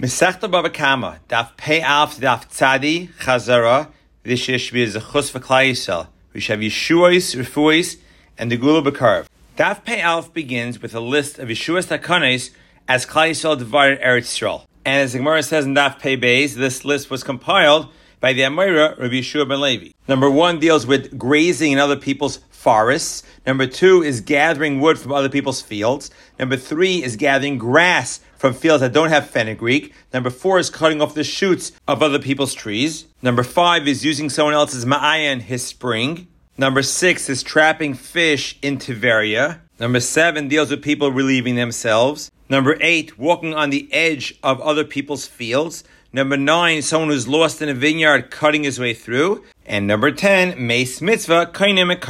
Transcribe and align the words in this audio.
Mesechta 0.00 0.48
Baba 0.48 0.70
Kama, 0.70 1.18
Daf 1.28 1.56
Pei 1.56 1.80
Alf 1.80 2.20
Daf 2.20 2.48
Tzadi 2.48 3.08
Chazara. 3.14 3.88
This 4.22 4.38
should 4.38 4.72
be 4.72 4.84
a 4.84 4.86
zechus 4.86 5.28
for 5.28 5.40
Klal 5.40 5.72
Yisrael. 5.72 6.06
We 6.32 6.40
have 6.42 6.60
Yeshua's, 6.60 7.34
Refuis, 7.34 7.96
and 8.38 8.48
the 8.52 8.56
Gula 8.56 8.80
Bekarv. 8.80 9.26
Daf 9.56 9.84
Pei 9.84 10.00
Alf 10.00 10.32
begins 10.32 10.80
with 10.80 10.94
a 10.94 11.00
list 11.00 11.40
of 11.40 11.48
Yeshua's 11.48 11.86
Takanes 11.86 12.50
as 12.86 13.06
Klal 13.06 13.30
Yisrael 13.30 13.58
divided 13.58 14.00
Eretz 14.00 14.38
Yisrael. 14.38 14.66
And 14.84 15.02
as 15.02 15.14
the 15.14 15.18
Gemara 15.18 15.42
says 15.42 15.64
in 15.64 15.74
Daf 15.74 15.98
Pei 15.98 16.16
Beis, 16.16 16.54
this 16.54 16.84
list 16.84 17.10
was 17.10 17.24
compiled 17.24 17.88
by 18.20 18.32
the 18.32 18.42
Amira 18.42 18.96
Rabbi 19.00 19.14
Yeshua 19.14 19.48
ben 19.48 19.60
Levi. 19.60 19.90
Number 20.06 20.30
one 20.30 20.60
deals 20.60 20.86
with 20.86 21.18
grazing 21.18 21.72
in 21.72 21.80
other 21.80 21.96
people's 21.96 22.38
forests. 22.58 23.22
Number 23.46 23.66
two 23.66 24.02
is 24.02 24.20
gathering 24.20 24.80
wood 24.80 24.98
from 24.98 25.12
other 25.12 25.28
people's 25.28 25.62
fields. 25.62 26.10
Number 26.38 26.56
three 26.56 27.02
is 27.02 27.14
gathering 27.14 27.56
grass 27.56 28.18
from 28.36 28.52
fields 28.52 28.80
that 28.80 28.92
don't 28.92 29.10
have 29.10 29.30
fenugreek. 29.30 29.94
Number 30.12 30.28
four 30.28 30.58
is 30.58 30.68
cutting 30.68 31.00
off 31.00 31.14
the 31.14 31.22
shoots 31.22 31.70
of 31.86 32.02
other 32.02 32.18
people's 32.18 32.54
trees. 32.54 33.06
Number 33.22 33.44
five 33.44 33.86
is 33.86 34.04
using 34.04 34.28
someone 34.28 34.54
else's 34.54 34.84
ma'ayan, 34.84 35.40
his 35.40 35.64
spring. 35.64 36.26
Number 36.56 36.82
six 36.82 37.30
is 37.30 37.44
trapping 37.44 37.94
fish 37.94 38.58
in 38.60 38.78
Tiveria. 38.78 39.60
Number 39.78 40.00
seven 40.00 40.48
deals 40.48 40.70
with 40.70 40.82
people 40.82 41.12
relieving 41.12 41.54
themselves. 41.54 42.30
Number 42.48 42.76
eight, 42.80 43.18
walking 43.18 43.54
on 43.54 43.70
the 43.70 43.88
edge 43.92 44.34
of 44.42 44.60
other 44.62 44.82
people's 44.82 45.26
fields. 45.26 45.84
Number 46.12 46.36
nine, 46.36 46.82
someone 46.82 47.10
who's 47.10 47.28
lost 47.28 47.62
in 47.62 47.68
a 47.68 47.74
vineyard 47.74 48.30
cutting 48.32 48.64
his 48.64 48.80
way 48.80 48.94
through. 48.94 49.44
And 49.64 49.86
number 49.86 50.10
10, 50.10 50.66
Mace 50.66 51.00
Mitzvah, 51.00 51.50
Kainim 51.52 51.92
and 51.92 52.00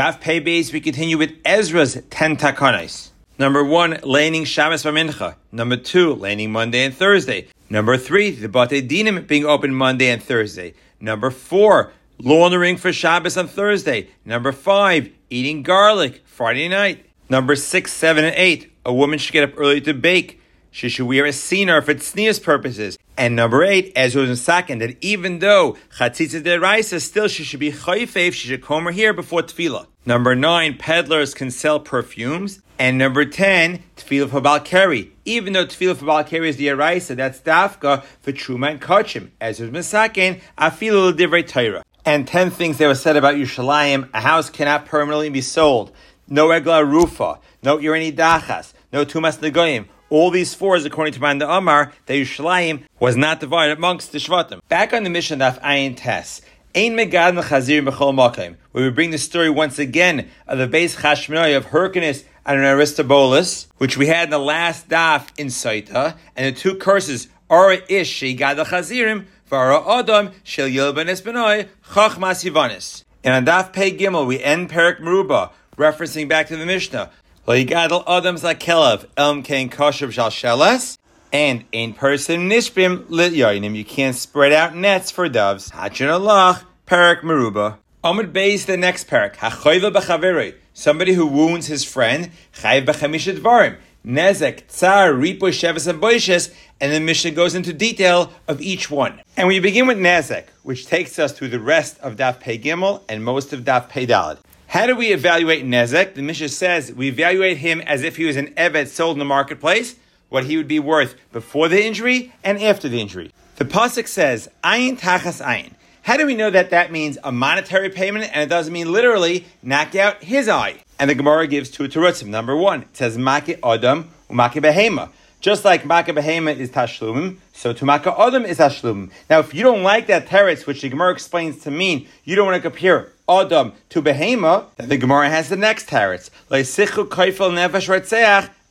Daf 0.00 0.18
Pei 0.18 0.40
Beis, 0.40 0.72
we 0.72 0.80
continue 0.80 1.18
with 1.18 1.36
Ezra's 1.44 2.00
10 2.08 2.38
Takanis. 2.38 3.10
Number 3.38 3.62
one, 3.62 3.98
laning 4.02 4.46
Shabbos 4.46 4.84
Mincha. 4.84 5.34
Number 5.52 5.76
two, 5.76 6.14
laning 6.14 6.50
Monday 6.50 6.86
and 6.86 6.94
Thursday. 6.94 7.48
Number 7.68 7.98
three, 7.98 8.30
the 8.30 8.48
Bate 8.48 8.88
Dinim 8.88 9.26
being 9.26 9.44
open 9.44 9.74
Monday 9.74 10.08
and 10.08 10.22
Thursday. 10.22 10.72
Number 11.00 11.30
four, 11.30 11.92
laundering 12.18 12.78
for 12.78 12.94
Shabbos 12.94 13.36
on 13.36 13.46
Thursday. 13.46 14.08
Number 14.24 14.52
five, 14.52 15.10
eating 15.28 15.62
garlic 15.62 16.22
Friday 16.24 16.68
night. 16.68 17.04
Number 17.28 17.54
six, 17.54 17.92
seven, 17.92 18.24
and 18.24 18.34
eight, 18.36 18.72
a 18.86 18.94
woman 18.94 19.18
should 19.18 19.34
get 19.34 19.44
up 19.44 19.58
early 19.58 19.82
to 19.82 19.92
bake. 19.92 20.40
She 20.70 20.88
should 20.88 21.08
wear 21.08 21.26
a 21.26 21.28
seener 21.28 21.84
for 21.84 21.92
tznius 21.92 22.42
purposes. 22.42 22.96
And 23.18 23.36
number 23.36 23.62
eight, 23.62 23.92
was 23.94 24.16
in 24.16 24.36
second, 24.36 24.78
that 24.78 24.96
even 25.02 25.40
though 25.40 25.76
chatzitza 25.98 26.42
deraisa, 26.42 27.02
still 27.02 27.28
she 27.28 27.44
should 27.44 27.60
be 27.60 27.70
chayfeif, 27.70 28.32
she 28.32 28.48
should 28.48 28.62
comb 28.62 28.84
her 28.84 28.92
hair 28.92 29.12
before 29.12 29.42
tefillah. 29.42 29.88
Number 30.06 30.34
nine, 30.34 30.78
peddlers 30.78 31.34
can 31.34 31.50
sell 31.50 31.78
perfumes. 31.78 32.60
And 32.78 32.96
number 32.96 33.26
10, 33.26 33.82
tefillah 33.96 34.30
for 34.30 34.40
Balkari. 34.40 35.10
Even 35.26 35.52
though 35.52 35.66
tefillah 35.66 35.96
for 35.96 36.06
Balkari 36.06 36.48
is 36.48 36.56
the 36.56 36.68
eraisa, 36.68 37.14
that's 37.14 37.40
dafka 37.40 38.02
for 38.20 38.32
truma 38.32 38.70
and 38.70 38.80
kachim. 38.80 39.30
As 39.40 39.60
was 39.60 39.70
misakin, 39.70 40.40
afilu 40.56 41.12
divrei 41.12 41.46
Torah. 41.46 41.84
And 42.06 42.26
10 42.26 42.50
things 42.50 42.78
that 42.78 42.86
were 42.86 42.94
said 42.94 43.18
about 43.18 43.34
Yerushalayim, 43.34 44.08
a 44.14 44.20
house 44.22 44.48
cannot 44.48 44.86
permanently 44.86 45.28
be 45.28 45.42
sold. 45.42 45.92
No 46.26 46.48
regular 46.48 46.84
rufa, 46.86 47.38
no 47.62 47.76
irani 47.76 48.16
dachas, 48.16 48.72
no 48.92 49.04
tumas 49.04 49.38
negoyim, 49.38 49.86
all 50.10 50.30
these 50.32 50.54
four 50.54 50.76
is 50.76 50.84
according 50.84 51.14
to 51.14 51.20
Manda 51.20 51.48
Amar 51.48 51.92
that 52.06 52.14
Yushalayim 52.14 52.82
was 52.98 53.16
not 53.16 53.38
divided 53.38 53.78
amongst 53.78 54.10
the 54.10 54.18
Shvatim. 54.18 54.60
Back 54.68 54.92
on 54.92 55.04
the 55.04 55.10
mission 55.10 55.40
of 55.40 55.60
Ayin 55.60 55.96
Tes. 55.96 56.42
Ein 56.72 56.92
Megad 56.92 57.34
Mechazir 57.34 57.84
Bechol 57.84 58.14
Makim, 58.14 58.54
where 58.70 58.84
we 58.84 58.90
bring 58.90 59.10
the 59.10 59.18
story 59.18 59.50
once 59.50 59.80
again 59.80 60.28
of 60.46 60.56
the 60.56 60.68
base 60.68 60.94
Chashmonai 60.94 61.56
of 61.56 61.66
Hyrcanus 61.66 62.22
and 62.46 62.60
Aristobulus, 62.60 63.66
which 63.78 63.96
we 63.96 64.06
had 64.06 64.26
in 64.26 64.30
the 64.30 64.38
last 64.38 64.88
daf 64.88 65.36
in 65.36 65.48
Saita, 65.48 66.16
and 66.36 66.54
the 66.54 66.56
two 66.56 66.76
curses, 66.76 67.26
Ara 67.50 67.78
Ish 67.88 68.20
Shegad 68.20 68.64
Chazirim, 68.64 69.26
Vara 69.46 69.82
Adam 69.98 70.30
Shel 70.44 70.68
Yilban 70.68 71.06
Esbenoi, 71.06 71.66
Chachmas 71.88 72.48
Yivanis. 72.48 73.02
And 73.24 73.34
on 73.34 73.44
daf 73.44 73.72
Pei 73.72 73.90
Gimel, 73.90 74.24
we 74.24 74.40
end 74.40 74.70
Perik 74.70 75.00
Meruba, 75.00 75.50
referencing 75.76 76.28
back 76.28 76.46
to 76.46 76.56
the 76.56 76.66
Mishnah, 76.66 77.10
Loigadol 77.48 78.04
Adam's 78.06 78.44
Akelav, 78.44 79.06
Elm 79.16 79.42
Kain 79.42 79.70
Kosher 79.70 80.12
Shal 80.12 80.30
Sheles, 80.30 80.98
and 81.32 81.64
in 81.72 81.92
person 81.92 82.48
Nishbim 82.48 83.06
Lit 83.08 83.32
Yoinim. 83.32 83.76
You 83.76 83.84
can't 83.84 84.16
spread 84.16 84.52
out 84.52 84.74
nets 84.74 85.10
for 85.10 85.28
doves. 85.28 85.70
Hachin 85.70 86.12
Allah, 86.12 86.66
Perak 86.86 87.22
Meruba. 87.22 87.78
Amud 88.02 88.32
Beis, 88.32 88.66
the 88.66 88.76
next 88.76 89.08
parak. 89.08 89.36
Hachoyva 89.36 89.92
b'chaveri. 89.92 90.54
Somebody 90.72 91.12
who 91.12 91.26
wounds 91.26 91.66
his 91.66 91.84
friend. 91.84 92.30
Chayv 92.54 92.86
b'chamishet 92.86 93.38
varim. 93.38 93.76
Nezek, 94.06 94.66
Tsar, 94.68 95.12
Ripo, 95.12 95.50
Sheves, 95.50 95.86
and 95.86 96.00
Boishes, 96.00 96.54
and 96.80 96.90
the 96.90 97.00
Mishnah 97.00 97.32
goes 97.32 97.54
into 97.54 97.74
detail 97.74 98.32
of 98.48 98.62
each 98.62 98.90
one. 98.90 99.20
And 99.36 99.46
we 99.46 99.60
begin 99.60 99.86
with 99.86 99.98
Nezek, 99.98 100.46
which 100.62 100.86
takes 100.86 101.18
us 101.18 101.32
through 101.32 101.48
the 101.48 101.60
rest 101.60 101.98
of 102.00 102.16
Daf 102.16 102.40
Pei 102.40 102.58
Gimel 102.58 103.02
and 103.10 103.22
most 103.22 103.52
of 103.52 103.60
Daf 103.60 103.90
Pei 103.90 104.06
Dalad. 104.06 104.38
How 104.68 104.86
do 104.86 104.96
we 104.96 105.12
evaluate 105.12 105.66
Nezek? 105.66 106.14
The 106.14 106.22
Mishnah 106.22 106.48
says 106.48 106.90
we 106.92 107.08
evaluate 107.08 107.58
him 107.58 107.82
as 107.82 108.02
if 108.02 108.16
he 108.16 108.24
was 108.24 108.36
an 108.36 108.54
Evet 108.56 108.88
sold 108.88 109.16
in 109.16 109.18
the 109.18 109.26
marketplace, 109.26 109.96
what 110.30 110.46
he 110.46 110.56
would 110.56 110.68
be 110.68 110.80
worth 110.80 111.14
before 111.32 111.68
the 111.68 111.84
injury 111.84 112.32
and 112.42 112.60
after 112.62 112.88
the 112.88 113.00
injury. 113.00 113.30
The 113.56 113.66
Pasuk 113.66 114.08
says, 114.08 114.48
Ayin 114.64 114.98
Tachas 114.98 115.44
Ayin. 115.44 115.72
How 116.02 116.16
do 116.16 116.24
we 116.24 116.34
know 116.34 116.48
that 116.48 116.70
that 116.70 116.90
means 116.90 117.18
a 117.22 117.30
monetary 117.30 117.90
payment 117.90 118.24
and 118.32 118.40
it 118.40 118.48
doesn't 118.48 118.72
mean 118.72 118.90
literally 118.90 119.44
knock 119.62 119.94
out 119.94 120.24
his 120.24 120.48
eye? 120.48 120.82
And 120.98 121.10
the 121.10 121.14
Gemara 121.14 121.46
gives 121.46 121.70
two 121.70 121.84
terutzim. 121.84 122.28
Number 122.28 122.56
one, 122.56 122.82
it 122.82 122.96
says 122.96 123.18
Maki 123.18 123.58
Adam 123.62 124.10
Umaki 124.30 124.62
Behema. 124.62 125.10
Just 125.40 125.64
like 125.64 125.86
Maka 125.86 126.12
Behema 126.12 126.54
is 126.54 126.70
Tashlumim, 126.70 127.38
so 127.54 127.72
to 127.72 127.86
Maka 127.86 128.14
Adam 128.18 128.44
is 128.44 128.58
Tashlumim. 128.58 129.10
Now, 129.30 129.38
if 129.40 129.54
you 129.54 129.62
don't 129.62 129.82
like 129.82 130.06
that 130.08 130.26
teretz, 130.26 130.66
which 130.66 130.82
the 130.82 130.90
Gemara 130.90 131.12
explains 131.12 131.62
to 131.62 131.70
mean, 131.70 132.06
you 132.24 132.36
don't 132.36 132.46
want 132.46 132.62
to 132.62 132.70
compare 132.70 133.12
Adam 133.26 133.72
to 133.88 134.02
Behema, 134.02 134.66
then 134.76 134.90
the 134.90 134.98
Gemara 134.98 135.30
has 135.30 135.48
the 135.48 135.56
next 135.56 135.88
teretz. 135.88 136.28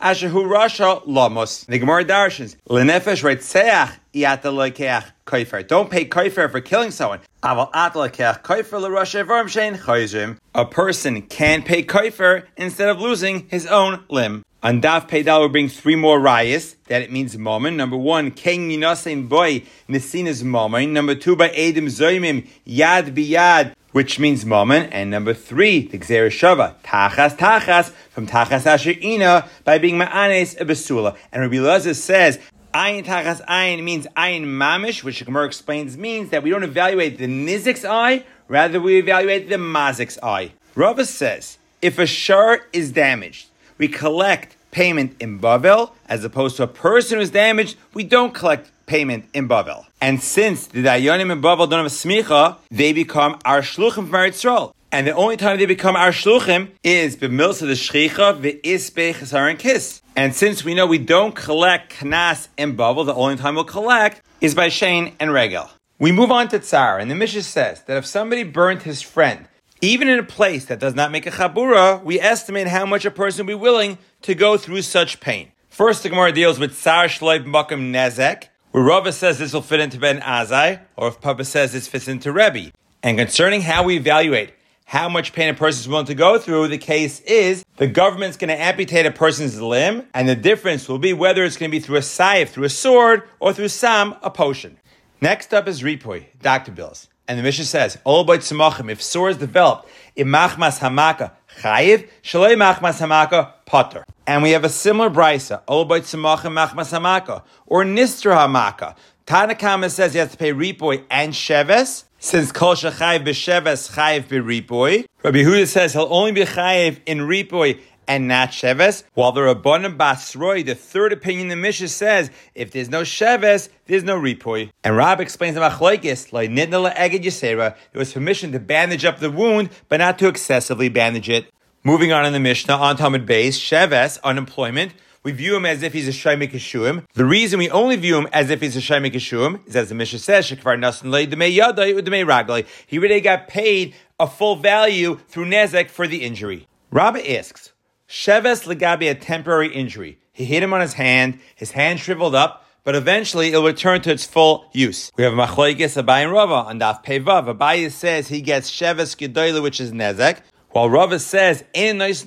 Ashehu 0.02 0.48
rasha 0.48 1.02
lamos. 1.06 1.66
The 1.66 1.78
Gemara 1.78 2.06
darshans 2.06 2.56
lenefesh 2.70 3.22
retzeach 3.22 3.98
iata 4.14 4.44
lekeach 4.44 5.12
kaifer. 5.28 5.68
Don't 5.68 5.92
pay 5.92 6.06
kaifer 6.06 6.50
for 6.50 6.62
killing 6.62 6.92
someone. 6.92 7.20
Aval 7.44 7.70
ata 7.74 7.98
lekeach 7.98 8.42
kaifer 8.42 8.80
l'rasha 8.80 9.26
v'arm 9.26 9.48
shein 9.48 9.78
chayzim. 9.78 10.38
A 10.56 10.66
person 10.66 11.22
can 11.24 11.64
pay 11.64 11.84
kaifer 11.84 12.46
instead 12.56 12.88
of 12.88 13.02
losing 13.02 13.50
his 13.50 13.66
own 13.68 14.06
limb. 14.10 14.46
On 14.62 14.82
Daf 14.82 15.08
Peidal, 15.08 15.44
we 15.44 15.48
bring 15.48 15.70
three 15.70 15.96
more 15.96 16.20
rayas 16.20 16.76
that 16.88 17.02
it 17.02 17.14
means 17.14 17.38
moment. 17.38 17.78
Number 17.78 17.96
one, 17.96 18.30
King 18.30 18.70
Minasim 18.70 19.30
Boy, 19.30 19.64
Nesinas 19.88 20.44
moment. 20.44 20.92
Number 20.92 21.16
two, 21.16 21.38
by 21.38 21.48
Edim 21.48 21.86
Zoimim, 21.86 22.46
Yad 22.68 23.16
Biyad, 23.16 23.74
which 23.94 24.20
means 24.20 24.46
moment. 24.46 24.90
And 24.92 25.10
number 25.10 25.34
three, 25.34 25.88
the 25.88 25.98
Shava, 25.98 26.76
Tachas 26.84 27.38
Tachas, 27.38 27.92
from 28.12 28.28
Tachas 28.28 28.66
Asher 28.66 28.96
Ina, 29.02 29.48
by 29.64 29.78
being 29.78 29.96
Ma'anes 29.96 30.58
Ebesula. 30.58 31.16
And 31.32 31.42
Rabbi 31.42 31.60
Lazar 31.62 31.94
says, 31.94 32.38
Ayin 32.74 33.06
Tachas 33.06 33.40
Ayin 33.46 33.82
means 33.82 34.08
Ayin 34.18 34.44
Mamish, 34.44 35.06
which 35.06 35.24
Gemara 35.24 35.46
explains 35.46 35.98
means 35.98 36.32
that 36.32 36.44
we 36.44 36.50
don't 36.50 36.64
evaluate 36.66 37.18
the 37.18 37.28
Nizik's 37.28 37.86
eye, 37.86 38.26
rather 38.50 38.82
we 38.82 39.00
evaluate 39.00 39.48
the 39.48 39.56
Mazik's 39.56 40.20
eye. 40.22 40.52
Rava 40.76 41.06
says, 41.06 41.58
if 41.82 41.98
a 41.98 42.06
shar 42.06 42.68
is 42.74 42.92
damaged, 42.92 43.46
we 43.80 43.88
collect 43.88 44.56
payment 44.72 45.16
in 45.20 45.40
Bavel, 45.40 45.94
as 46.08 46.24
opposed 46.24 46.58
to 46.58 46.64
a 46.64 46.68
person 46.68 47.18
who's 47.18 47.32
damaged, 47.32 47.78
we 47.96 48.04
don't 48.04 48.34
collect 48.34 48.70
payment 48.86 49.26
in 49.34 49.48
Bavel. 49.48 49.86
And 50.00 50.22
since 50.22 50.68
the 50.68 50.84
Dayanim 50.84 51.32
in 51.32 51.42
Bavel 51.42 51.70
don't 51.70 51.84
have 51.84 51.86
a 51.86 51.90
smicha, 51.90 52.58
they 52.70 52.94
become 52.94 53.40
our 53.46 53.62
shluchim 53.62 53.94
from 53.94 54.12
Eretz 54.12 54.74
And 54.92 55.08
the 55.08 55.14
only 55.16 55.38
time 55.38 55.58
they 55.58 55.66
become 55.66 55.96
our 55.96 56.12
shluchim 56.12 56.70
is 56.84 57.16
b'milsa 57.16 57.62
the 57.62 57.74
shchicha 57.74 58.40
v'isbe 58.40 59.14
chesaron 59.14 59.58
kiss. 59.58 60.02
And 60.16 60.36
since 60.36 60.64
we 60.64 60.74
know 60.74 60.86
we 60.86 60.98
don't 60.98 61.34
collect 61.34 61.94
knas 61.94 62.50
in 62.58 62.76
Bavel, 62.76 63.06
the 63.06 63.16
only 63.16 63.38
time 63.38 63.56
we'll 63.56 63.64
collect 63.64 64.22
is 64.42 64.54
by 64.54 64.70
Shane 64.70 65.16
and 65.20 65.32
Regel. 65.32 65.70
We 66.00 66.12
move 66.14 66.32
on 66.32 66.48
to 66.50 66.60
Tsar, 66.60 66.98
and 66.98 67.12
the 67.12 67.16
Mishnah 67.16 67.44
says 67.44 67.84
that 67.84 67.98
if 67.98 68.06
somebody 68.06 68.44
burnt 68.44 68.84
his 68.84 69.02
friend 69.02 69.49
even 69.82 70.08
in 70.08 70.20
a 70.20 70.24
place 70.24 70.66
that 70.66 70.80
does 70.80 70.96
not 70.96 71.12
make 71.12 71.26
a 71.26 71.32
chabura, 71.32 72.04
we 72.04 72.20
estimate 72.20 72.68
how 72.68 72.86
much 72.86 73.06
a 73.06 73.12
person 73.12 73.46
will 73.46 73.52
be 73.54 73.62
willing 73.62 73.98
to 74.24 74.36
go 74.36 74.58
through 74.58 74.82
such 74.82 75.20
pain. 75.20 75.52
First, 75.70 76.04
the 76.04 76.10
Gemara 76.10 76.32
deals 76.34 76.60
with 76.60 76.76
Tsar 76.76 77.06
Shleib 77.06 77.46
Makim 77.46 77.92
Nezek, 77.92 78.50
where 78.72 78.84
Rava 78.84 79.12
says 79.12 79.40
this 79.40 79.54
will 79.54 79.62
fit 79.62 79.80
into 79.80 79.98
Ben 79.98 80.20
Azai, 80.20 80.82
or 80.98 81.08
Rav 81.08 81.22
Papa 81.22 81.46
says 81.46 81.72
this 81.72 81.88
fits 81.88 82.08
into 82.08 82.32
Rebbe. 82.32 82.72
And 83.02 83.18
concerning 83.18 83.62
how 83.62 83.84
we 83.84 83.96
evaluate 83.96 84.54
how 84.86 85.08
much 85.08 85.34
pain 85.34 85.50
a 85.50 85.54
person 85.54 85.82
is 85.82 85.88
willing 85.88 86.08
to 86.08 86.16
go 86.16 86.38
through, 86.38 86.68
the 86.68 86.78
case 86.78 87.22
is 87.22 87.64
the 87.78 87.88
government's 87.88 88.38
going 88.38 88.50
to 88.50 88.60
amputate 88.60 89.06
a 89.06 89.12
person's 89.12 89.62
limb, 89.62 90.08
and 90.14 90.28
the 90.28 90.36
difference 90.36 90.90
will 90.90 91.00
be 91.00 91.14
whether 91.14 91.44
it's 91.46 91.58
going 91.58 91.72
to 91.72 91.78
be 91.78 91.80
through 91.80 91.98
a 91.98 92.02
saif, 92.02 92.50
through 92.50 92.66
a 92.66 92.70
sword, 92.70 93.24
or 93.40 93.54
through 93.54 93.70
sam, 93.70 94.16
a 94.24 94.30
potion. 94.30 94.78
Next 95.22 95.54
up 95.54 95.68
is 95.68 95.82
Ripoy, 95.84 96.26
doctor 96.42 96.72
bills. 96.72 97.08
And 97.30 97.38
the 97.38 97.44
Mishnah 97.44 97.66
says, 97.66 98.00
"All 98.04 98.24
by 98.24 98.40
tzimachim, 98.40 98.92
if 98.92 99.04
sores 99.04 99.38
developed, 99.38 99.88
imachmas 100.18 100.80
hamaka 100.80 101.32
chayiv, 101.62 102.10
shalei 102.24 102.56
machmas 102.58 103.00
hamaka 103.00 103.54
potter. 103.66 104.04
And 104.26 104.44
we 104.44 104.52
have 104.52 104.64
a 104.64 104.70
similar 104.70 105.10
brisa, 105.10 105.62
Olboit 105.66 106.02
Samacha 106.02 106.52
Machmas 106.52 106.92
Hamaka, 106.92 107.44
or 107.66 107.84
Nistra 107.84 108.36
Hamaka. 108.36 108.96
Tanakama 109.26 109.90
says 109.90 110.14
he 110.14 110.20
has 110.20 110.32
to 110.32 110.38
pay 110.38 110.54
ripoy 110.54 111.04
and 111.10 111.34
sheves, 111.34 112.04
since 112.20 112.52
kol 112.52 112.76
shechayiv 112.76 113.26
b'sheves 113.26 113.92
chayiv 113.92 114.24
b'ripoy. 114.24 115.06
Rabbi 115.24 115.40
Huda 115.40 115.68
says 115.68 115.94
he'll 115.94 116.08
only 116.12 116.32
be 116.32 116.46
chayiv 116.46 117.00
in 117.06 117.20
ripoy 117.20 117.80
and 118.10 118.28
not 118.28 118.50
sheves. 118.50 119.04
While 119.14 119.32
the 119.32 119.42
Rabbanim 119.42 119.96
Basroi, 119.96 120.66
the 120.66 120.74
third 120.74 121.14
opinion 121.14 121.48
the 121.48 121.56
Mishnah 121.56 121.88
says, 121.88 122.32
if 122.56 122.72
there's 122.72 122.90
no 122.90 123.04
sheves, 123.04 123.70
there's 123.86 124.04
no 124.04 124.20
ripoy. 124.20 124.72
And 124.84 124.98
Rab 124.98 125.22
explains 125.22 125.56
the 125.56 125.62
machlokes 125.62 126.34
like 126.34 126.50
nidna 126.50 126.92
le'eged 126.92 127.24
yisera. 127.24 127.76
There 127.94 128.00
was 128.00 128.12
permission 128.12 128.52
to 128.52 128.60
bandage 128.60 129.06
up 129.06 129.20
the 129.20 129.30
wound, 129.30 129.70
but 129.88 129.98
not 129.98 130.18
to 130.20 130.28
excessively 130.28 130.90
bandage 130.90 131.30
it. 131.30 131.46
Moving 131.84 132.12
on 132.12 132.26
in 132.26 132.34
the 132.34 132.40
Mishnah, 132.40 132.74
on 132.74 132.98
Talmud 132.98 133.28
base, 133.28 133.58
sheves, 133.60 134.20
unemployment, 134.24 134.94
we 135.22 135.32
view 135.32 135.56
him 135.56 135.66
as 135.66 135.84
if 135.84 135.94
he's 135.94 136.08
a 136.08 136.12
Shaimik 136.12 136.52
Yishuim. 136.52 137.06
The 137.14 137.26
reason 137.26 137.60
we 137.60 137.70
only 137.70 137.98
view 137.98 138.18
him 138.18 138.28
as 138.34 138.50
if 138.50 138.62
he's 138.62 138.76
a 138.76 138.80
Shaimik 138.80 139.14
Yishuim 139.14 139.68
is 139.68 139.76
as 139.76 139.90
the 139.90 139.96
Mishnah 139.96 140.20
says, 140.20 140.50
Shekvar 140.50 140.80
Nasan 140.80 141.12
Lei 141.12 141.28
Demei 141.28 141.56
Yadai 141.56 141.94
Udemei 142.00 142.26
Raglai. 142.26 142.66
He 142.88 142.98
really 142.98 143.22
got 143.22 143.48
paid 143.48 143.94
a 144.20 144.28
full 144.28 144.56
value 144.56 145.20
through 145.28 145.46
Nezek 145.46 145.90
for 145.90 146.08
the 146.08 146.24
injury. 146.24 146.68
Rabbi 146.92 147.22
asks, 147.36 147.74
Sheves 148.10 148.66
Legabi 148.66 149.08
a 149.12 149.14
temporary 149.14 149.72
injury. 149.72 150.18
He 150.34 150.44
hit 150.46 150.64
him 150.64 150.74
on 150.74 150.82
his 150.82 150.94
hand, 150.94 151.40
his 151.56 151.72
hand 151.72 152.00
shriveled 152.00 152.34
up, 152.34 152.66
but 152.84 152.96
eventually 152.96 153.50
it'll 153.50 153.64
return 153.64 154.02
to 154.02 154.12
its 154.12 154.26
full 154.26 154.66
use. 154.74 155.12
We 155.16 155.24
have 155.26 155.34
Machlaikis 155.34 156.02
Abai 156.04 156.24
and 156.24 156.32
Rava 156.32 156.56
on 156.56 156.80
Daf 156.80 157.06
Pevav. 157.06 157.56
Abai 157.56 157.92
says 157.92 158.30
he 158.30 158.42
gets 158.42 158.72
Sheves 158.72 159.16
Gedoyle, 159.16 159.62
which 159.62 159.80
is 159.80 159.92
Nezek, 159.92 160.40
while 160.72 160.90
Rava 160.90 161.20
says, 161.20 161.64
he'll 161.74 162.02
only 162.02 162.22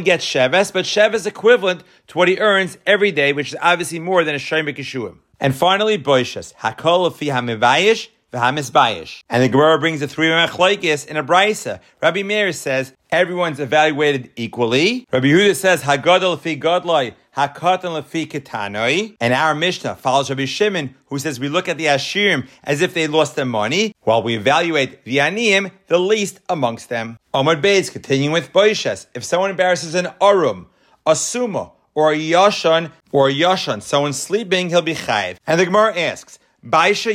get 0.00 0.20
sheves, 0.20 0.72
but 0.72 0.84
sheves 0.84 1.26
equivalent 1.26 1.84
to 2.08 2.18
what 2.18 2.26
he 2.26 2.38
earns 2.38 2.78
every 2.84 3.12
day, 3.12 3.32
which 3.32 3.52
is 3.52 3.58
obviously 3.62 4.00
more 4.00 4.24
than 4.24 4.34
a 4.34 4.38
shayim 4.38 4.76
kishuim. 4.76 5.18
And 5.38 5.54
finally, 5.54 5.98
boishas 5.98 6.52
hakol 6.54 7.14
fi 7.14 7.26
hamivayish 7.26 8.08
And 8.30 8.58
the 8.58 9.48
Gemara 9.48 9.78
brings 9.78 10.00
the 10.00 10.08
three 10.08 10.28
machlokes 10.28 11.06
in 11.06 11.16
a 11.16 11.24
brisa. 11.24 11.80
Rabbi 12.02 12.22
Meir 12.22 12.52
says 12.52 12.92
everyone's 13.10 13.58
evaluated 13.58 14.30
equally. 14.36 15.06
Rabbi 15.10 15.28
Yehuda 15.28 15.56
says 15.56 15.82
hagadol 15.82 16.38
fi 16.38 16.58
godloi. 16.58 17.14
Hakatan 17.34 18.02
lefi 18.02 18.26
ketanoi. 18.26 19.16
And 19.20 19.32
our 19.32 19.54
Mishnah 19.54 19.94
follows 19.96 20.28
Rabbi 20.28 20.44
Shimon, 20.44 20.94
who 21.06 21.18
says 21.18 21.40
we 21.40 21.48
look 21.48 21.68
at 21.68 21.78
the 21.78 21.86
Ashirim 21.86 22.46
as 22.64 22.82
if 22.82 22.92
they 22.92 23.06
lost 23.06 23.36
their 23.36 23.46
money, 23.46 23.94
while 24.02 24.22
we 24.22 24.36
evaluate 24.36 25.04
the 25.04 25.18
Aniyim, 25.18 25.70
the 25.86 25.98
least 25.98 26.40
amongst 26.48 26.88
them. 26.88 27.18
Omar 27.32 27.56
Beis, 27.56 27.90
continuing 27.90 28.32
with 28.32 28.52
Boishes, 28.52 29.06
if 29.14 29.24
someone 29.24 29.50
embarrasses 29.50 29.94
an 29.94 30.08
Arum, 30.20 30.66
a 31.06 31.16
Suma, 31.16 31.72
or 31.94 32.12
a 32.12 32.18
Yashan, 32.18 32.92
or 33.10 33.28
a 33.28 33.32
Yashan, 33.32 33.80
someone 33.82 34.12
sleeping, 34.12 34.68
he'll 34.68 34.82
be 34.82 34.94
Chayiv. 34.94 35.36
And 35.46 35.58
the 35.58 35.64
Gemara 35.64 35.98
asks, 35.98 36.38
If 36.62 37.12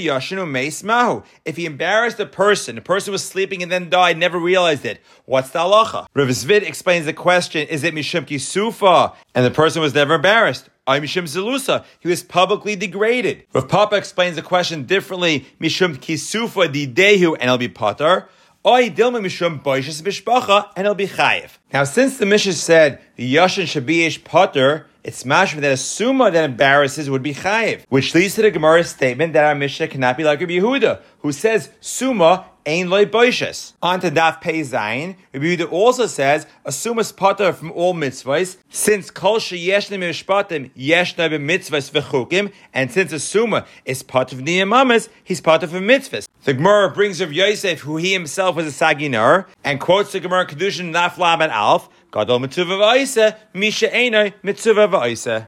he 1.58 1.66
embarrassed 1.66 2.20
a 2.20 2.26
person, 2.26 2.76
the 2.76 2.82
person 2.82 3.12
was 3.12 3.24
sleeping 3.24 3.62
and 3.62 3.72
then 3.72 3.90
died, 3.90 4.18
never 4.18 4.40
realized 4.40 4.86
it. 4.86 5.02
What's 5.26 5.50
the 5.50 5.60
halacha? 5.60 6.08
Rav 6.14 6.28
Zvid 6.30 6.62
explains 6.64 7.06
the 7.06 7.14
question, 7.14 7.68
is 7.68 7.84
it 7.84 7.94
Mishum 7.94 8.26
Kisufa? 8.26 9.16
And 9.36 9.46
the 9.46 9.52
person 9.52 9.82
was 9.82 9.94
never 9.94 10.16
embarrassed. 10.16 10.70
I 10.88 11.00
Mishum 11.00 11.24
Zelusa. 11.24 11.84
He 12.00 12.08
was 12.08 12.24
publicly 12.24 12.76
degraded. 12.76 13.44
Rav 13.54 13.68
Papa 13.68 13.96
explains 13.96 14.36
the 14.36 14.42
question 14.42 14.86
differently, 14.86 15.46
Mishum 15.60 15.98
Kisufa 15.98 16.68
Didehu, 16.72 17.34
and 17.34 17.44
he'll 17.44 17.58
be 17.58 17.70
Patar. 17.70 18.28
Oy 18.66 18.90
dilma 18.90 19.20
mishum 19.20 19.62
boishes 19.62 20.02
bishpacha, 20.02 20.70
and 20.78 20.88
he'll 20.88 20.96
be 20.96 21.06
chayiv. 21.06 21.58
Now, 21.74 21.84
since 21.84 22.18
the 22.18 22.26
Mishnah 22.26 22.54
said 22.54 23.02
the 23.18 23.36
yashin 23.36 23.64
shabiyish 23.64 24.24
potter, 24.24 24.88
it's 25.04 25.24
mashma 25.24 25.62
that 25.62 25.72
a 25.72 25.78
summa 25.78 26.32
that 26.32 26.46
embarrasses 26.46 27.10
would 27.10 27.24
be 27.24 27.34
chayiv, 27.34 27.82
which 27.90 28.16
leads 28.16 28.36
to 28.36 28.42
the 28.42 28.52
Gemara's 28.52 28.90
statement 28.90 29.34
that 29.34 29.44
our 29.44 29.56
Mishnah 29.56 29.90
cannot 29.90 30.18
be 30.18 30.24
like 30.24 30.40
Rabbi 30.40 30.54
Yehuda, 30.54 31.02
who 31.20 31.32
says 31.32 31.70
summa 31.82 32.46
Ein 32.66 32.90
loy 32.90 33.04
boishes. 33.06 33.74
On 33.82 34.00
to 34.00 34.10
Daf 34.10 34.40
Pei 34.40 34.62
Zayin, 34.62 35.18
Rabbi 35.34 35.46
Yehuda 35.48 35.70
also 35.70 36.08
says, 36.08 36.48
Asumas 36.66 37.14
potter 37.14 37.52
from 37.52 37.72
all 37.74 37.94
mitzvahs, 37.94 38.56
since 38.70 39.12
kol 39.12 39.40
sheyeshna 39.40 40.00
mishpatim 40.00 40.72
yeshna 40.74 41.30
b'mitzvahs 41.30 41.92
v'chukim, 41.92 42.54
and 42.74 42.90
since 42.90 43.12
Asuma 43.12 43.66
is 43.84 44.02
part 44.02 44.32
of 44.32 44.40
niyamamas, 44.40 45.10
he's 45.26 45.42
part 45.42 45.64
of 45.64 45.74
a 45.74 45.80
mitzvahs. 45.80 46.26
The 46.46 46.54
Gemara 46.54 46.90
brings 46.90 47.20
of 47.20 47.34
Yosef, 47.34 47.82
who 47.82 47.98
he 47.98 48.14
himself 48.14 48.56
was 48.56 48.68
a 48.68 48.86
saginar, 48.86 49.48
and 49.66 49.82
quotes 49.82 50.14
the 50.14 50.22
Gemara 50.22 50.48
Kedushin 50.48 50.94
Naf 50.94 51.18
Laban 51.18 51.50
Alf, 51.50 51.90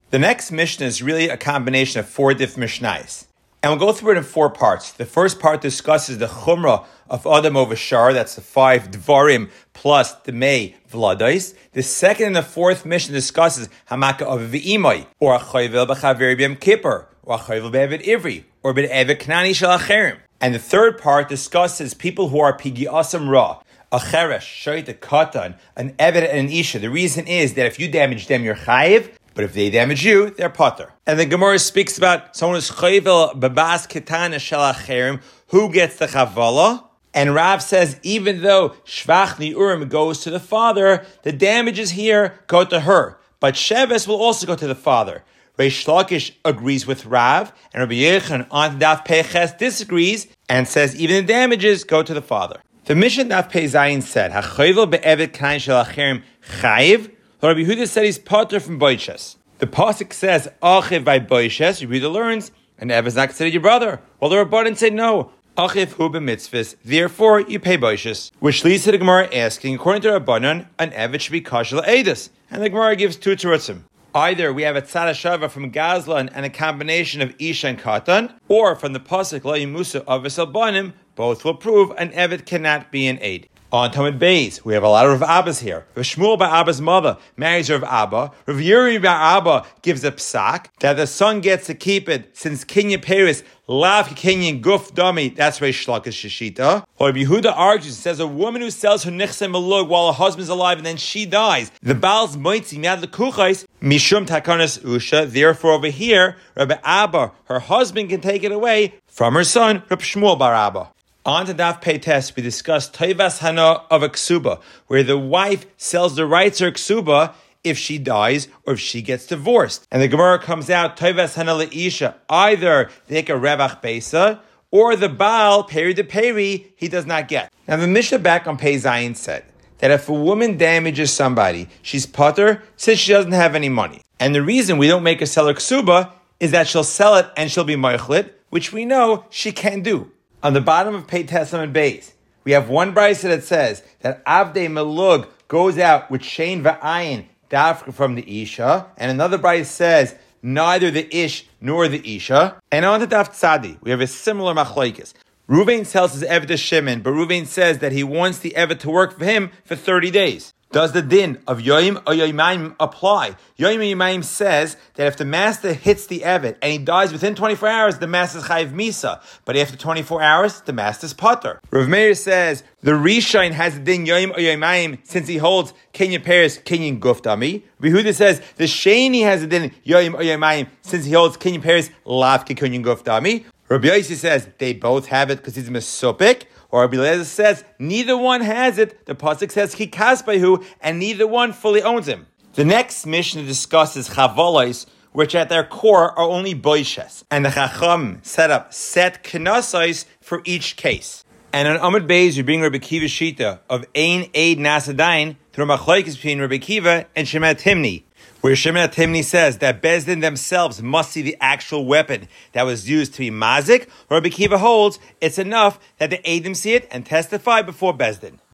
The 0.09 0.19
next 0.19 0.51
Mishnah 0.51 0.85
is 0.87 1.03
really 1.03 1.29
a 1.29 1.37
combination 1.37 1.99
of 1.99 2.09
four 2.09 2.33
different 2.33 2.71
Mishnais. 2.71 3.25
And 3.61 3.71
we'll 3.71 3.87
go 3.87 3.93
through 3.93 4.13
it 4.13 4.17
in 4.17 4.23
four 4.23 4.49
parts. 4.49 4.91
The 4.91 5.05
first 5.05 5.39
part 5.39 5.61
discusses 5.61 6.17
the 6.17 6.25
chumrah 6.25 6.85
of 7.07 7.27
Adam 7.27 7.55
over 7.55 7.75
Shar, 7.75 8.13
that's 8.13 8.33
the 8.33 8.41
five 8.41 8.89
Dvarim 8.89 9.51
plus 9.73 10.13
the 10.13 10.31
May 10.31 10.75
Vladais. 10.91 11.53
The 11.73 11.83
second 11.83 12.27
and 12.27 12.35
the 12.35 12.41
fourth 12.41 12.83
mission 12.83 13.13
discusses 13.13 13.69
Hamaka 13.91 14.23
of 14.23 14.41
V'imai, 14.49 15.05
or 15.19 15.37
Achayvel 15.37 15.87
B'chavir 15.87 16.35
B'yam 16.35 16.59
Kippur, 16.59 17.07
or 17.21 17.37
Achayvel 17.37 17.71
B'evet 17.71 18.03
Ivri, 18.05 18.43
or 18.63 18.73
B'evet 18.73 19.19
Knani 19.19 19.51
Shalacherim. 19.51 20.17
And 20.41 20.53
the 20.53 20.59
third 20.59 20.97
part 20.97 21.29
discusses 21.29 21.93
people 21.93 22.29
who 22.29 22.39
are 22.39 22.57
Pigi 22.57 22.85
Asam 22.85 23.29
Ra, 23.29 23.61
a 23.91 23.99
cheresh, 23.99 24.39
shoyt, 24.39 24.87
a 24.87 24.93
katan, 24.93 25.57
an 25.75 25.93
evet, 25.99 26.29
and 26.29 26.47
an 26.47 26.49
isha. 26.49 26.79
The 26.79 26.89
reason 26.89 27.27
is 27.27 27.53
that 27.55 27.65
if 27.65 27.79
you 27.79 27.89
damage 27.89 28.27
them, 28.27 28.43
you're 28.43 28.55
chayiv, 28.55 29.11
but 29.33 29.43
if 29.43 29.53
they 29.53 29.69
damage 29.69 30.05
you, 30.05 30.29
they're 30.31 30.49
potter. 30.49 30.93
And 31.05 31.19
the 31.19 31.25
Gemara 31.25 31.59
speaks 31.59 31.97
about 31.97 32.35
someone 32.35 32.55
who's 32.55 32.71
chayvel 32.71 33.39
babas 33.39 33.85
ketana 33.87 34.35
shalacherim, 34.35 35.21
who 35.47 35.71
gets 35.71 35.97
the 35.97 36.07
chavala. 36.07 36.85
And 37.13 37.33
Rav 37.33 37.61
says, 37.61 37.99
even 38.03 38.41
though 38.41 38.75
shvach 38.85 39.39
ni'urim 39.39 39.89
goes 39.89 40.21
to 40.21 40.29
the 40.29 40.39
father, 40.39 41.05
the 41.23 41.31
damages 41.31 41.91
here 41.91 42.39
go 42.47 42.65
to 42.65 42.81
her. 42.81 43.17
But 43.39 43.55
sheves 43.55 44.07
will 44.07 44.21
also 44.21 44.47
go 44.47 44.55
to 44.55 44.67
the 44.67 44.75
father. 44.75 45.23
Reish 45.57 45.85
Lakish 45.85 46.33
agrees 46.43 46.85
with 46.85 47.05
Rav, 47.05 47.53
and 47.73 47.79
Rabbi 47.81 47.93
Yochanan 47.93 48.47
on 48.51 48.79
Daf 48.79 49.05
Peches 49.05 49.53
disagrees 49.57 50.27
and 50.49 50.67
says 50.67 50.95
even 50.97 51.25
the 51.25 51.33
damages 51.33 51.85
go 51.85 52.03
to 52.03 52.13
the 52.13 52.21
father. 52.21 52.61
The 52.85 52.93
mission 52.93 53.29
Daf 53.29 53.49
Pei 53.49 53.63
Zayin 53.63 54.03
said, 54.03 54.31
"Hachayvel 54.31 54.91
be'evet 54.91 55.33
kain 55.33 55.59
shalacherim 55.59 56.21
chayiv." 56.59 57.09
Rabbi 57.41 57.61
Yehuda 57.61 57.87
said 57.87 58.05
he's 58.05 58.19
potter 58.19 58.59
from 58.59 58.79
boishes. 58.79 59.37
The 59.57 59.65
pasuk 59.65 60.13
says, 60.13 60.47
"Achiv 60.61 61.03
by 61.03 61.19
boishes." 61.19 61.81
Rabbi 61.81 61.95
Yehuda 61.95 62.13
learns, 62.13 62.51
and 62.77 62.91
Ev 62.91 63.07
is 63.07 63.15
not 63.15 63.29
considered 63.29 63.53
your 63.53 63.63
brother. 63.63 64.01
Well, 64.19 64.29
the 64.29 64.35
Rabbanan 64.35 64.77
said 64.77 64.93
no. 64.93 65.31
Achiv 65.57 65.93
hu 65.93 66.11
b'mitzvahs. 66.11 66.75
Therefore, 66.85 67.39
you 67.39 67.59
pay 67.59 67.75
boishes. 67.75 68.29
Which 68.37 68.63
leads 68.63 68.83
to 68.83 68.91
the 68.91 68.99
Gemara 68.99 69.33
asking, 69.33 69.73
according 69.73 70.03
to 70.03 70.19
Rabbanan, 70.19 70.67
an 70.77 70.91
Evet 70.91 71.21
should 71.21 71.31
be 71.31 71.41
kashal 71.41 71.83
edus. 71.87 72.29
And 72.51 72.61
the 72.61 72.69
Gemara 72.69 72.95
gives 72.95 73.15
two 73.15 73.35
terutzim. 73.35 73.79
Either 74.15 74.53
we 74.53 74.63
have 74.63 74.77
a 74.77 74.81
tzadashava 74.81 75.51
from 75.51 75.69
Gazlan 75.69 76.31
and 76.33 76.45
a 76.45 76.49
combination 76.49 77.21
of 77.21 77.35
Ish 77.37 77.65
and 77.65 77.77
Katan, 77.77 78.33
or 78.47 78.73
from 78.77 78.93
the 78.93 78.99
pasuk 79.01 79.43
La 79.43 79.57
Musa 79.65 80.05
of 80.05 80.53
Banim, 80.53 80.93
both 81.15 81.43
will 81.43 81.53
prove 81.53 81.91
an 81.97 82.11
Evet 82.11 82.45
cannot 82.45 82.93
be 82.93 83.07
an 83.07 83.19
aid. 83.19 83.49
On 83.71 83.91
Talmud 83.91 84.19
Beis, 84.19 84.63
we 84.63 84.75
have 84.75 84.83
a 84.83 84.87
lot 84.87 85.07
of 85.07 85.19
Rav 85.19 85.27
Abbas 85.27 85.59
here. 85.59 85.85
Rav 85.95 86.05
Shmuel 86.05 86.37
by 86.37 86.47
Abba's 86.47 86.79
mother 86.79 87.17
marries 87.35 87.69
Rav 87.69 87.83
Abba. 87.83 88.31
Rav 88.45 88.61
Yuri 88.61 88.99
by 88.99 89.07
Abba 89.07 89.65
gives 89.81 90.03
a 90.03 90.11
psak 90.11 90.67
that 90.81 90.93
the 90.93 91.07
son 91.07 91.41
gets 91.41 91.65
to 91.65 91.73
keep 91.73 92.07
it 92.07 92.37
since 92.37 92.63
Kenya 92.63 92.99
Paris 92.99 93.43
lav 93.67 94.09
Kenyan 94.09 94.61
guf 94.61 94.93
dummy. 94.93 95.29
That's 95.29 95.59
Reish 95.59 95.87
Lakish 95.87 96.53
Shishita. 96.53 96.85
Or 96.99 97.11
Yehuda 97.11 97.51
argues 97.53 97.97
says 97.97 98.19
a 98.19 98.27
woman 98.27 98.61
who 98.61 98.69
sells 98.69 99.03
her 99.03 99.11
nichse 99.11 99.49
malug 99.49 99.89
while 99.89 100.07
her 100.07 100.13
husband's 100.13 100.49
alive 100.49 100.77
and 100.77 100.85
then 100.85 100.97
she 100.97 101.25
dies. 101.25 101.71
The 101.81 101.95
Baal's 101.95 102.37
moitzi 102.37 102.79
mad 102.79 103.01
lekuchais 103.01 103.65
mishum 103.81 104.27
takanas 104.27 104.79
usha. 104.81 105.29
Therefore, 105.29 105.71
over 105.71 105.87
here, 105.87 106.37
Rabbi 106.55 106.77
Abba, 106.83 107.31
her 107.45 107.59
husband, 107.59 108.09
can 108.09 108.21
take 108.21 108.43
it 108.43 108.51
away 108.51 108.93
from 109.07 109.33
her 109.33 109.43
son, 109.43 109.81
Rabbi 109.89 110.03
Shmuel 110.03 110.37
bar 110.37 110.53
Abba. 110.53 110.91
On 111.25 111.43
to 111.47 111.55
Daf 111.55 111.81
Pei 111.81 111.97
Test, 111.97 112.35
we 112.35 112.43
discussed 112.43 112.93
Toivas 112.93 113.39
Hana 113.39 113.81
of 113.89 114.03
a 114.03 114.09
ksuba, 114.09 114.61
where 114.85 115.01
the 115.01 115.17
wife 115.17 115.65
sells 115.75 116.15
the 116.15 116.27
rights 116.27 116.61
of 116.61 116.73
ksuba 116.73 117.33
if 117.63 117.79
she 117.79 117.97
dies 117.97 118.47
or 118.67 118.73
if 118.73 118.79
she 118.79 119.01
gets 119.01 119.25
divorced. 119.25 119.87
And 119.89 120.03
the 120.03 120.07
Gemara 120.07 120.37
comes 120.37 120.69
out, 120.69 120.97
Toivas 120.97 121.33
Hana 121.33 121.53
Leisha, 121.53 122.13
either 122.29 122.91
they 123.07 123.15
take 123.15 123.29
a 123.29 123.33
Revach 123.33 123.81
Besa, 123.81 124.39
or 124.69 124.95
the 124.95 125.09
Baal, 125.09 125.63
Peri 125.63 125.95
de 125.95 126.03
Peri, 126.03 126.71
he 126.75 126.87
does 126.87 127.07
not 127.07 127.27
get. 127.27 127.51
Now 127.67 127.77
the 127.77 127.87
Mishnah 127.87 128.19
back 128.19 128.45
on 128.45 128.59
Pei 128.59 128.75
Zayin 128.75 129.15
said 129.15 129.45
that 129.79 129.89
if 129.89 130.07
a 130.07 130.13
woman 130.13 130.57
damages 130.57 131.11
somebody, 131.11 131.69
she's 131.81 132.05
putter 132.05 132.61
since 132.75 132.99
she 132.99 133.13
doesn't 133.13 133.31
have 133.31 133.55
any 133.55 133.69
money. 133.69 134.03
And 134.19 134.35
the 134.35 134.43
reason 134.43 134.77
we 134.77 134.87
don't 134.87 135.01
make 135.01 135.21
her 135.21 135.25
sell 135.25 135.47
her 135.47 135.55
ksuba 135.55 136.11
is 136.39 136.51
that 136.51 136.67
she'll 136.67 136.83
sell 136.83 137.15
it 137.15 137.25
and 137.35 137.49
she'll 137.51 137.63
be 137.63 137.75
moichlit, 137.75 138.29
which 138.51 138.71
we 138.71 138.85
know 138.85 139.25
she 139.31 139.51
can 139.51 139.81
do 139.81 140.11
on 140.45 140.53
the 140.53 140.61
bottom 140.61 140.93
of 140.93 141.07
Pei 141.07 141.25
and 141.27 141.73
base, 141.73 142.13
we 142.43 142.51
have 142.51 142.69
one 142.69 142.93
brisa 142.93 143.23
that 143.23 143.43
says 143.43 143.81
that 144.01 144.23
Avde 144.25 144.67
Melug 144.67 145.27
goes 145.47 145.79
out 145.79 146.11
with 146.11 146.23
Shane 146.23 146.63
Va'ayin 146.63 147.25
dafka 147.49 147.91
from 147.91 148.13
the 148.13 148.43
Isha, 148.43 148.85
and 148.95 149.09
another 149.09 149.39
bride 149.39 149.65
says 149.65 150.13
neither 150.43 150.91
the 150.91 151.07
Ish 151.11 151.47
nor 151.59 151.87
the 151.87 152.15
Isha. 152.15 152.61
And 152.71 152.85
on 152.85 152.99
the 152.99 153.07
Daf 153.07 153.29
Tzadi, 153.29 153.81
we 153.81 153.89
have 153.89 154.01
a 154.01 154.05
similar 154.05 154.53
machlokes. 154.53 155.15
Ruvain 155.47 155.89
tells 155.89 156.13
his 156.13 156.23
Evet 156.23 156.47
to 156.47 156.57
Shimon, 156.57 157.01
but 157.01 157.11
Ruvain 157.11 157.45
says 157.45 157.77
that 157.77 157.91
he 157.91 158.03
wants 158.03 158.39
the 158.39 158.53
Evet 158.57 158.79
to 158.79 158.89
work 158.89 159.19
for 159.19 159.25
him 159.25 159.51
for 159.63 159.75
30 159.75 160.09
days. 160.09 160.53
Does 160.71 160.91
the 160.91 161.03
din 161.03 161.37
of 161.47 161.59
Yoim 161.59 161.97
or 161.97 162.13
Yoimaim 162.13 162.75
apply? 162.79 163.35
Yoim 163.57 163.77
or 163.77 163.95
Yoimaim 163.95 164.23
says 164.23 164.75
that 164.95 165.05
if 165.07 165.15
the 165.15 165.23
master 165.23 165.73
hits 165.73 166.07
the 166.07 166.21
Evet 166.21 166.57
and 166.61 166.71
he 166.71 166.77
dies 166.79 167.13
within 167.13 167.35
24 167.35 167.69
hours, 167.69 167.99
the 167.99 168.07
master's 168.07 168.45
chayiv 168.45 168.73
misa. 168.73 169.21
But 169.45 169.55
after 169.55 169.77
24 169.77 170.21
hours, 170.21 170.61
the 170.61 170.73
master's 170.73 171.13
potter. 171.13 171.61
Rav 171.69 171.87
Meir 171.87 172.15
says 172.15 172.63
the 172.81 172.91
Rishon 172.91 173.51
has 173.51 173.75
the 173.75 173.81
din 173.81 174.05
Yoim 174.05 174.31
or 174.31 174.39
Yoimaim 174.39 174.97
since 175.03 175.27
he 175.27 175.37
holds 175.37 175.73
Kenyan 175.93 176.23
Paris, 176.23 176.57
Kenyan 176.57 176.99
Guftami. 176.99 177.61
Rehuda 177.79 178.13
says 178.15 178.41
the 178.57 178.65
Shani 178.65 179.21
has 179.21 179.41
the 179.41 179.47
din 179.47 179.71
Yoim 179.85 180.15
or 180.15 180.23
Yoimaim 180.23 180.67
since 180.81 181.05
he 181.05 181.13
holds 181.13 181.37
Kenyan 181.37 181.61
Paris, 181.61 181.91
Lav 182.03 182.45
Kenyan 182.45 182.83
Guftami. 182.83 183.45
Rabbi 183.67 183.87
Yossi 183.87 184.15
says 184.15 184.47
they 184.59 184.73
both 184.73 185.07
have 185.07 185.31
it 185.31 185.37
because 185.37 185.55
he's 185.55 185.69
mesopik. 185.71 186.43
Or 186.69 186.81
Rabbi 186.81 186.97
Lezer 186.97 187.23
says 187.23 187.63
neither 187.79 188.15
one 188.15 188.41
has 188.41 188.77
it. 188.77 189.07
The 189.07 189.15
pasuk 189.15 189.51
says 189.51 189.73
kikasbehu, 189.73 190.63
and 190.81 190.99
neither 190.99 191.25
one 191.25 191.51
fully 191.51 191.81
owns 191.81 192.07
him. 192.07 192.27
The 192.53 192.63
next 192.63 193.07
mission 193.07 193.43
discusses 193.45 194.09
chavolos, 194.09 194.85
which 195.13 195.33
at 195.33 195.49
their 195.49 195.63
core 195.63 196.11
are 196.11 196.29
only 196.29 196.53
boishes, 196.53 197.23
and 197.31 197.43
the 197.45 197.49
chacham 197.49 198.19
set 198.21 198.51
up 198.51 198.71
set 198.71 199.23
knasais 199.23 200.05
for 200.21 200.41
each 200.45 200.75
case. 200.75 201.23
And 201.51 201.67
on 201.67 201.77
Amud 201.79 202.07
Beis, 202.07 202.35
we 202.35 202.43
bring 202.43 202.61
Rabbi 202.61 202.77
Kiva 202.77 203.05
Shita 203.05 203.61
of 203.69 203.85
Ein 203.95 204.29
Eid 204.35 204.59
Nasadain 204.59 205.37
through 205.53 205.65
machlokes 205.65 206.15
between 206.15 206.39
Rabbi 206.39 206.57
Kiva 206.59 207.07
and 207.15 207.27
Shimon 207.27 207.55
Timni 207.55 208.03
where 208.45 208.55
Shimon 208.55 208.89
Timni 208.89 209.23
says 209.23 209.57
that 209.57 209.81
Bezdin 209.81 210.21
themselves 210.21 210.79
must 210.79 211.09
see 211.13 211.23
the 211.23 211.35
actual 211.41 211.83
weapon 211.83 212.27
that 212.51 212.61
was 212.61 212.87
used 212.87 213.15
to 213.15 213.19
be 213.21 213.31
mazik, 213.31 213.87
or 214.07 214.17
Rabbi 214.17 214.29
Kiva 214.29 214.59
holds 214.59 214.99
it's 215.19 215.39
enough 215.39 215.79
that 215.97 216.11
the 216.11 216.19
Adim 216.19 216.55
see 216.55 216.75
it 216.75 216.87
and 216.91 217.03
testify 217.03 217.63
before 217.63 217.97
Bezdin. 217.97 218.37